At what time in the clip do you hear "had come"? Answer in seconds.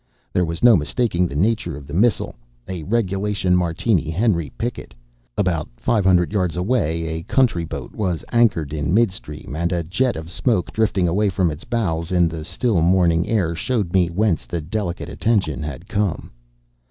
15.61-16.31